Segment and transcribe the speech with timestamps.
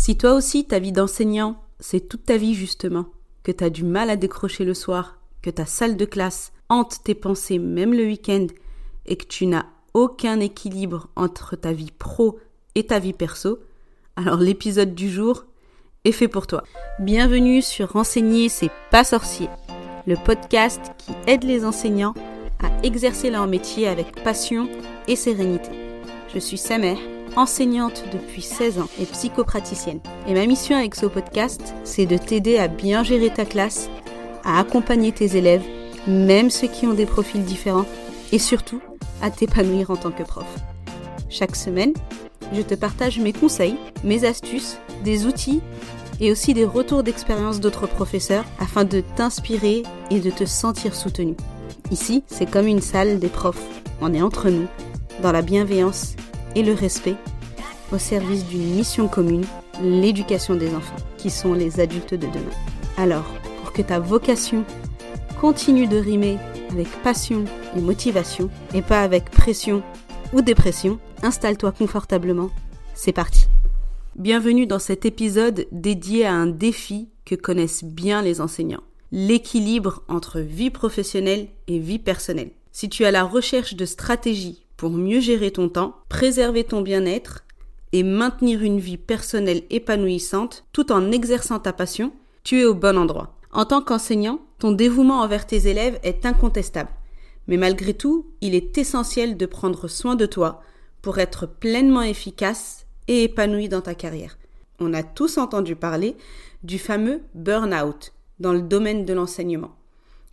[0.00, 3.04] Si toi aussi ta vie d'enseignant, c'est toute ta vie justement,
[3.42, 7.02] que tu as du mal à décrocher le soir, que ta salle de classe hante
[7.04, 8.46] tes pensées même le week-end
[9.04, 12.38] et que tu n'as aucun équilibre entre ta vie pro
[12.74, 13.58] et ta vie perso,
[14.16, 15.44] alors l'épisode du jour
[16.06, 16.64] est fait pour toi.
[16.98, 19.50] Bienvenue sur Renseigner, c'est pas sorcier,
[20.06, 22.14] le podcast qui aide les enseignants
[22.62, 24.66] à exercer leur métier avec passion
[25.08, 25.70] et sérénité.
[26.32, 26.96] Je suis Samer,
[27.36, 30.00] enseignante depuis 16 ans et psychopraticienne.
[30.26, 33.88] Et ma mission avec ce podcast, c'est de t'aider à bien gérer ta classe,
[34.44, 35.64] à accompagner tes élèves,
[36.06, 37.86] même ceux qui ont des profils différents,
[38.32, 38.80] et surtout
[39.22, 40.46] à t'épanouir en tant que prof.
[41.28, 41.92] Chaque semaine,
[42.52, 45.60] je te partage mes conseils, mes astuces, des outils
[46.20, 51.34] et aussi des retours d'expérience d'autres professeurs afin de t'inspirer et de te sentir soutenu.
[51.90, 53.62] Ici, c'est comme une salle des profs.
[54.00, 54.66] On est entre nous,
[55.22, 56.14] dans la bienveillance
[56.54, 57.16] et le respect,
[57.92, 59.44] au service d'une mission commune,
[59.82, 62.56] l'éducation des enfants, qui sont les adultes de demain.
[62.96, 63.26] Alors,
[63.60, 64.64] pour que ta vocation
[65.40, 66.38] continue de rimer
[66.70, 67.44] avec passion
[67.76, 69.82] et motivation, et pas avec pression
[70.32, 72.50] ou dépression, installe-toi confortablement.
[72.94, 73.46] C'est parti.
[74.16, 78.82] Bienvenue dans cet épisode dédié à un défi que connaissent bien les enseignants.
[79.12, 82.50] L'équilibre entre vie professionnelle et vie personnelle.
[82.72, 87.44] Si tu as la recherche de stratégies pour mieux gérer ton temps, préserver ton bien-être
[87.92, 92.12] et maintenir une vie personnelle épanouissante tout en exerçant ta passion,
[92.44, 93.36] tu es au bon endroit.
[93.52, 96.90] En tant qu'enseignant, ton dévouement envers tes élèves est incontestable.
[97.48, 100.62] Mais malgré tout, il est essentiel de prendre soin de toi
[101.02, 104.38] pour être pleinement efficace et épanoui dans ta carrière.
[104.78, 106.16] On a tous entendu parler
[106.62, 109.74] du fameux burn-out dans le domaine de l'enseignement.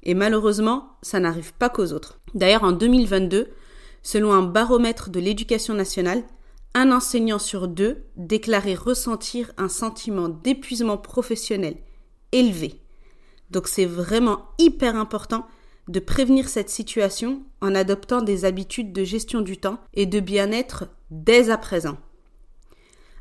[0.04, 2.20] Et malheureusement, ça n'arrive pas qu'aux autres.
[2.34, 3.50] D'ailleurs, en 2022,
[4.04, 6.24] selon un baromètre de l'éducation nationale,
[6.78, 11.76] un enseignant sur deux déclarait ressentir un sentiment d'épuisement professionnel
[12.32, 12.80] élevé.
[13.50, 15.48] Donc c'est vraiment hyper important
[15.88, 20.86] de prévenir cette situation en adoptant des habitudes de gestion du temps et de bien-être
[21.10, 21.98] dès à présent.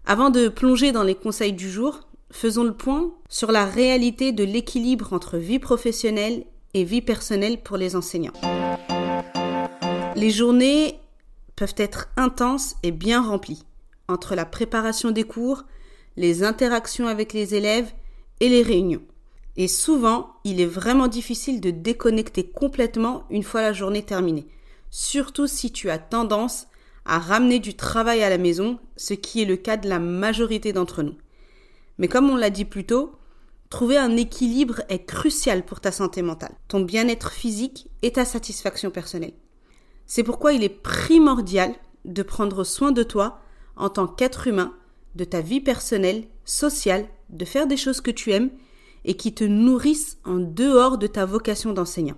[0.04, 2.00] Avant de plonger dans les conseils du jour,
[2.30, 7.78] faisons le point sur la réalité de l'équilibre entre vie professionnelle et vie personnelle pour
[7.78, 8.34] les enseignants.
[10.14, 11.00] Les journées
[11.56, 13.64] peuvent être intenses et bien remplies,
[14.08, 15.64] entre la préparation des cours,
[16.16, 17.92] les interactions avec les élèves
[18.40, 19.02] et les réunions.
[19.56, 24.46] Et souvent, il est vraiment difficile de déconnecter complètement une fois la journée terminée,
[24.90, 26.66] surtout si tu as tendance
[27.06, 30.72] à ramener du travail à la maison, ce qui est le cas de la majorité
[30.72, 31.16] d'entre nous.
[31.98, 33.12] Mais comme on l'a dit plus tôt,
[33.70, 38.90] trouver un équilibre est crucial pour ta santé mentale, ton bien-être physique et ta satisfaction
[38.90, 39.34] personnelle.
[40.06, 41.74] C'est pourquoi il est primordial
[42.04, 43.40] de prendre soin de toi
[43.76, 44.74] en tant qu'être humain,
[45.14, 48.50] de ta vie personnelle, sociale, de faire des choses que tu aimes
[49.04, 52.16] et qui te nourrissent en dehors de ta vocation d'enseignant.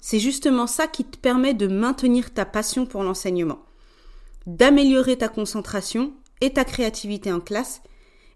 [0.00, 3.60] C'est justement ça qui te permet de maintenir ta passion pour l'enseignement,
[4.46, 7.82] d'améliorer ta concentration et ta créativité en classe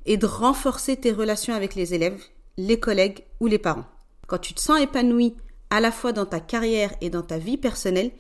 [0.07, 2.21] et de renforcer tes relations avec les élèves,
[2.57, 3.85] les collègues ou les parents.
[4.27, 5.37] Quand tu te sens épanoui
[5.71, 8.11] à la fois dans ta carrière et dans ta vie personnelle,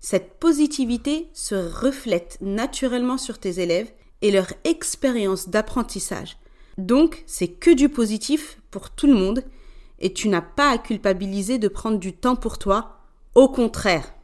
[0.00, 3.90] cette positivité se reflète naturellement sur tes élèves
[4.22, 6.36] et leur expérience d'apprentissage,
[6.78, 9.42] donc, c'est que du positif pour tout le monde
[9.98, 13.00] et tu n'as pas à culpabiliser de prendre du temps pour toi.
[13.34, 14.14] Au contraire.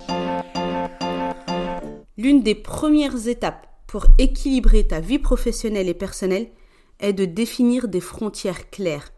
[2.16, 6.48] L'une des premières étapes pour équilibrer ta vie professionnelle et personnelle
[7.00, 9.10] est de définir des frontières claires.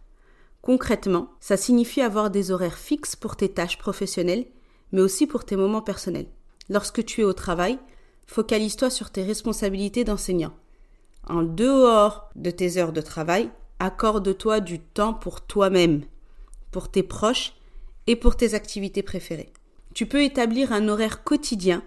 [0.62, 4.46] Concrètement, ça signifie avoir des horaires fixes pour tes tâches professionnelles,
[4.92, 6.28] mais aussi pour tes moments personnels.
[6.68, 7.78] Lorsque tu es au travail,
[8.26, 10.52] focalise-toi sur tes responsabilités d'enseignant
[11.26, 16.04] en dehors de tes heures de travail, accorde-toi du temps pour toi-même,
[16.70, 17.54] pour tes proches
[18.06, 19.52] et pour tes activités préférées.
[19.94, 21.82] Tu peux établir un horaire quotidien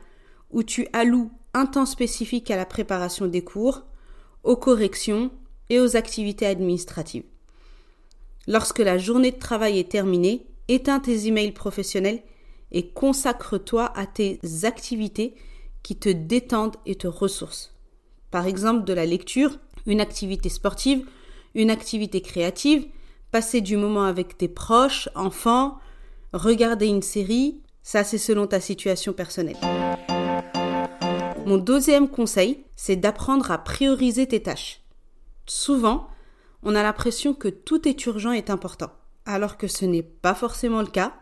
[0.51, 3.83] où tu alloues un temps spécifique à la préparation des cours,
[4.43, 5.31] aux corrections
[5.69, 7.23] et aux activités administratives.
[8.47, 12.21] Lorsque la journée de travail est terminée, éteins tes emails professionnels
[12.71, 15.35] et consacre-toi à tes activités
[15.83, 17.71] qui te détendent et te ressourcent.
[18.31, 21.05] Par exemple, de la lecture, une activité sportive,
[21.55, 22.85] une activité créative,
[23.31, 25.79] passer du moment avec tes proches, enfants,
[26.33, 29.57] regarder une série, ça c'est selon ta situation personnelle.
[31.45, 34.81] Mon deuxième conseil, c'est d'apprendre à prioriser tes tâches.
[35.47, 36.07] Souvent,
[36.61, 38.91] on a l'impression que tout est urgent et important,
[39.25, 41.13] alors que ce n'est pas forcément le cas,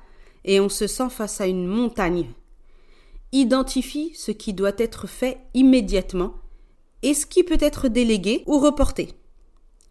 [0.48, 2.32] et on se sent face à une montagne.
[3.34, 6.34] Identifie ce qui doit être fait immédiatement
[7.04, 9.10] et ce qui peut être délégué ou reporté.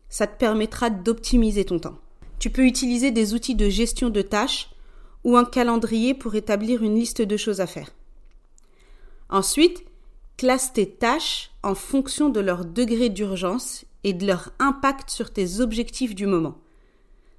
[0.09, 1.99] Ça te permettra d'optimiser ton temps.
[2.39, 4.71] Tu peux utiliser des outils de gestion de tâches
[5.25, 7.91] ou un calendrier pour établir une liste de choses à faire.
[9.29, 9.85] Ensuite,
[10.37, 15.61] classe tes tâches en fonction de leur degré d'urgence et de leur impact sur tes
[15.61, 16.59] objectifs du moment.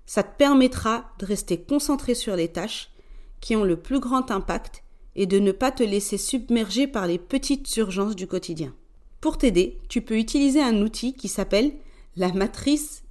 [0.06, 2.92] Ça te permettra de rester concentré sur les tâches
[3.40, 4.84] qui ont le plus grand impact
[5.16, 8.74] et de ne pas te laisser submerger par les petites urgences du quotidien.
[9.22, 11.74] Pour t'aider, tu peux utiliser un outil qui s'appelle
[12.16, 13.04] la matrice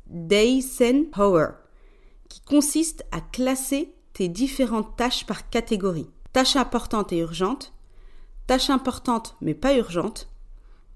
[1.13, 1.49] Power,
[2.29, 6.09] qui consiste à classer tes différentes tâches par catégorie.
[6.33, 7.73] Tâches importantes et urgentes,
[8.47, 10.29] tâches importantes mais pas urgentes,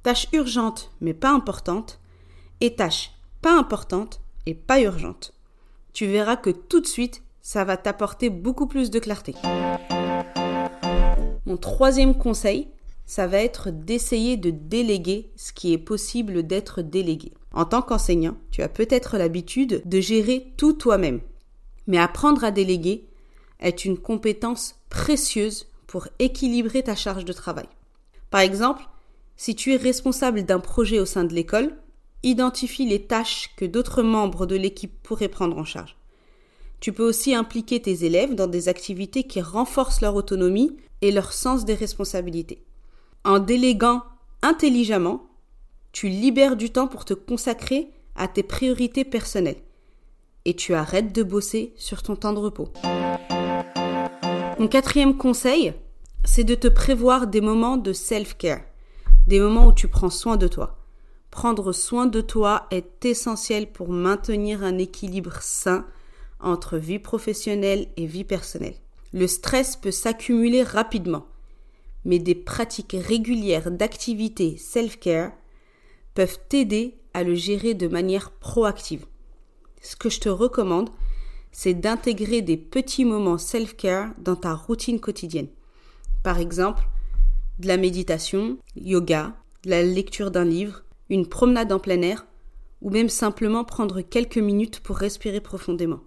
[0.02, 1.98] tâches urgentes mais pas importantes,
[2.60, 3.12] et tâches
[3.42, 5.32] pas importantes et pas urgentes.
[5.92, 9.34] Tu verras que tout de suite, ça va t'apporter beaucoup plus de clarté.
[11.46, 12.68] Mon troisième conseil,
[13.06, 17.32] ça va être d'essayer de déléguer ce qui est possible d'être délégué.
[17.52, 21.20] En tant qu'enseignant, tu as peut-être l'habitude de gérer tout toi-même.
[21.86, 23.08] Mais apprendre à déléguer
[23.58, 27.66] est une compétence précieuse pour équilibrer ta charge de travail.
[28.30, 28.84] Par exemple,
[29.36, 31.76] si tu es responsable d'un projet au sein de l'école,
[32.22, 35.96] identifie les tâches que d'autres membres de l'équipe pourraient prendre en charge.
[36.80, 41.34] Tu peux aussi impliquer tes élèves dans des activités qui renforcent leur autonomie et leur
[41.34, 42.64] sens des responsabilités.
[43.24, 44.02] En déléguant
[44.40, 45.26] intelligemment,
[45.92, 49.60] tu libères du temps pour te consacrer à tes priorités personnelles
[50.46, 52.68] et tu arrêtes de bosser sur ton temps de repos.
[54.58, 55.74] Mon quatrième conseil,
[56.24, 58.62] c'est de te prévoir des moments de self-care,
[59.26, 60.78] des moments où tu prends soin de toi.
[61.30, 65.84] Prendre soin de toi est essentiel pour maintenir un équilibre sain
[66.42, 68.76] entre vie professionnelle et vie personnelle.
[69.12, 71.26] Le stress peut s'accumuler rapidement,
[72.04, 75.32] mais des pratiques régulières d'activité self-care
[76.14, 79.06] peuvent t'aider à le gérer de manière proactive.
[79.82, 80.90] Ce que je te recommande,
[81.52, 85.48] c'est d'intégrer des petits moments self-care dans ta routine quotidienne.
[86.22, 86.84] Par exemple,
[87.58, 89.34] de la méditation, yoga,
[89.64, 92.26] la lecture d'un livre, une promenade en plein air,
[92.80, 96.00] ou même simplement prendre quelques minutes pour respirer profondément.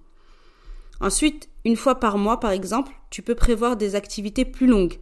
[1.04, 5.00] Ensuite, une fois par mois, par exemple, tu peux prévoir des activités plus longues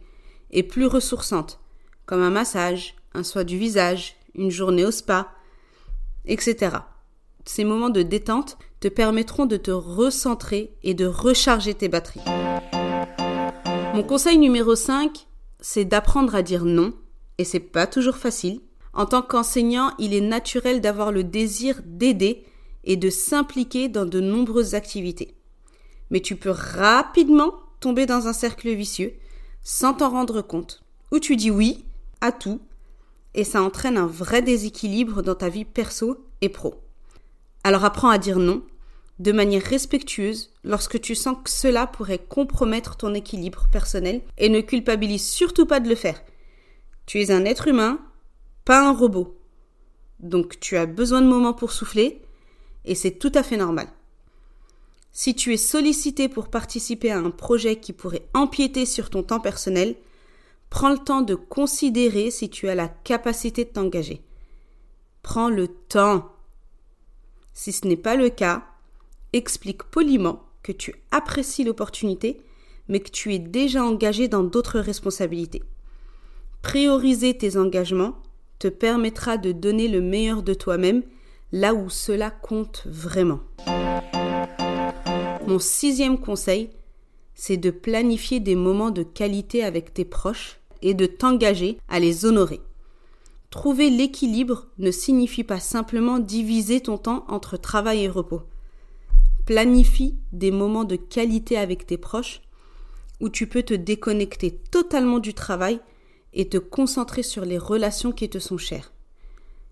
[0.50, 1.60] et plus ressourçantes,
[2.06, 5.28] comme un massage, un soin du visage, une journée au spa,
[6.24, 6.78] etc.
[7.44, 12.24] Ces moments de détente te permettront de te recentrer et de recharger tes batteries.
[13.94, 15.28] Mon conseil numéro 5,
[15.60, 16.94] c'est d'apprendre à dire non,
[17.38, 18.60] et c'est pas toujours facile.
[18.92, 22.44] En tant qu'enseignant, il est naturel d'avoir le désir d'aider
[22.82, 25.36] et de s'impliquer dans de nombreuses activités
[26.12, 29.14] mais tu peux rapidement tomber dans un cercle vicieux
[29.64, 31.84] sans t'en rendre compte, où tu dis oui
[32.20, 32.60] à tout
[33.34, 36.74] et ça entraîne un vrai déséquilibre dans ta vie perso et pro.
[37.64, 38.62] Alors apprends à dire non
[39.18, 44.60] de manière respectueuse lorsque tu sens que cela pourrait compromettre ton équilibre personnel et ne
[44.60, 46.20] culpabilise surtout pas de le faire.
[47.06, 48.00] Tu es un être humain,
[48.64, 49.38] pas un robot.
[50.20, 52.20] Donc tu as besoin de moments pour souffler
[52.84, 53.88] et c'est tout à fait normal.
[55.12, 59.40] Si tu es sollicité pour participer à un projet qui pourrait empiéter sur ton temps
[59.40, 59.94] personnel,
[60.70, 64.22] prends le temps de considérer si tu as la capacité de t'engager.
[65.22, 66.32] Prends le temps.
[67.52, 68.64] Si ce n'est pas le cas,
[69.34, 72.40] explique poliment que tu apprécies l'opportunité,
[72.88, 75.62] mais que tu es déjà engagé dans d'autres responsabilités.
[76.62, 78.16] Prioriser tes engagements
[78.58, 81.02] te permettra de donner le meilleur de toi-même
[81.50, 83.40] là où cela compte vraiment.
[85.46, 86.70] Mon sixième conseil,
[87.34, 92.24] c'est de planifier des moments de qualité avec tes proches et de t'engager à les
[92.24, 92.60] honorer.
[93.50, 98.42] Trouver l'équilibre ne signifie pas simplement diviser ton temps entre travail et repos.
[99.44, 102.40] Planifie des moments de qualité avec tes proches
[103.20, 105.80] où tu peux te déconnecter totalement du travail
[106.34, 108.92] et te concentrer sur les relations qui te sont chères.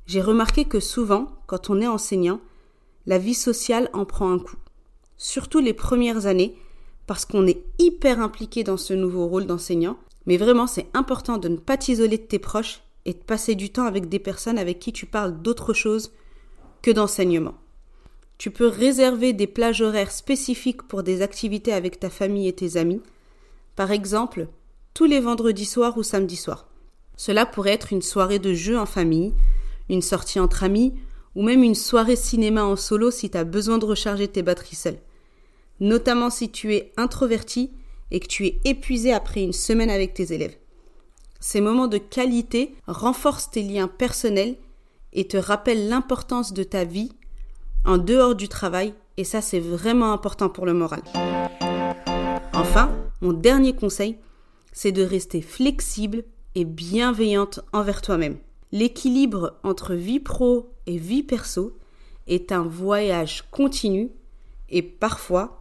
[0.06, 2.40] J'ai remarqué que souvent, quand on est enseignant,
[3.06, 4.56] la vie sociale en prend un coup
[5.20, 6.56] surtout les premières années,
[7.06, 9.98] parce qu'on est hyper impliqué dans ce nouveau rôle d'enseignant.
[10.24, 13.70] Mais vraiment, c'est important de ne pas t'isoler de tes proches et de passer du
[13.70, 16.12] temps avec des personnes avec qui tu parles d'autre chose
[16.80, 17.54] que d'enseignement.
[18.38, 22.78] Tu peux réserver des plages horaires spécifiques pour des activités avec ta famille et tes
[22.78, 23.02] amis.
[23.76, 24.48] Par exemple,
[24.94, 26.66] tous les vendredis soirs ou samedis soirs.
[27.18, 29.34] Cela pourrait être une soirée de jeu en famille,
[29.90, 30.94] une sortie entre amis,
[31.34, 34.76] ou même une soirée cinéma en solo si tu as besoin de recharger tes batteries
[35.80, 37.70] notamment si tu es introverti
[38.10, 40.56] et que tu es épuisé après une semaine avec tes élèves.
[41.40, 44.56] Ces moments de qualité renforcent tes liens personnels
[45.12, 47.12] et te rappellent l'importance de ta vie
[47.84, 51.02] en dehors du travail, et ça c'est vraiment important pour le moral.
[52.52, 54.18] Enfin, mon dernier conseil,
[54.72, 58.36] c'est de rester flexible et bienveillante envers toi-même.
[58.72, 61.76] L'équilibre entre vie pro et vie perso
[62.26, 64.10] est un voyage continu
[64.68, 65.59] et parfois,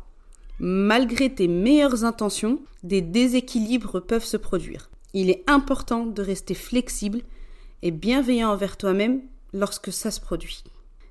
[0.60, 4.90] malgré tes meilleures intentions, des déséquilibres peuvent se produire.
[5.14, 7.22] Il est important de rester flexible
[7.82, 9.22] et bienveillant envers toi-même
[9.54, 10.64] lorsque ça se produit.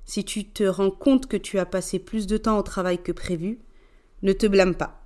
[0.05, 3.11] Si tu te rends compte que tu as passé plus de temps au travail que
[3.11, 3.59] prévu,
[4.21, 5.01] ne te blâme pas.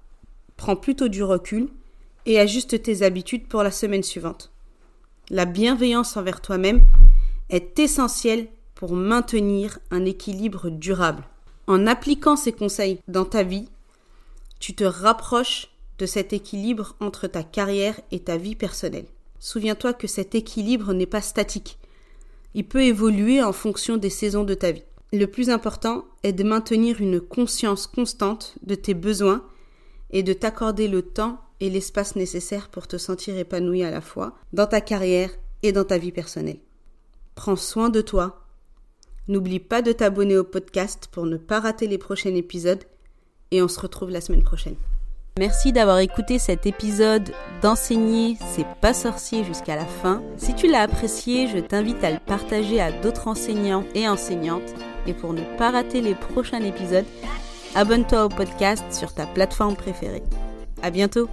[0.56, 1.70] Prends plutôt du recul
[2.26, 4.52] et ajuste tes habitudes pour la semaine suivante.
[5.30, 6.84] La bienveillance envers toi-même
[7.50, 11.24] est essentielle pour maintenir un équilibre durable.
[11.68, 13.68] En appliquant ces conseils dans ta vie,
[14.64, 15.68] tu te rapproches
[15.98, 19.08] de cet équilibre entre ta carrière et ta vie personnelle.
[19.38, 21.80] Souviens-toi que cet équilibre n'est pas statique.
[22.54, 24.86] Il peut évoluer en fonction des saisons de ta vie.
[25.12, 29.46] Le plus important est de maintenir une conscience constante de tes besoins
[30.12, 34.34] et de t'accorder le temps et l'espace nécessaire pour te sentir épanoui à la fois
[34.54, 36.62] dans ta carrière et dans ta vie personnelle.
[37.36, 38.48] Prends soin de toi.
[39.28, 42.86] N'oublie pas de t'abonner au podcast pour ne pas rater les prochains épisodes
[43.54, 44.76] et on se retrouve la semaine prochaine.
[45.40, 47.32] Merci d'avoir écouté cet épisode
[47.62, 50.22] d'enseigner c'est pas sorcier jusqu'à la fin.
[50.38, 54.76] Si tu l'as apprécié, je t'invite à le partager à d'autres enseignants et enseignantes.
[55.08, 57.06] Et pour ne pas rater les prochains épisodes,
[57.74, 60.24] abonne-toi au podcast sur ta plateforme préférée.
[60.84, 61.28] À bientôt!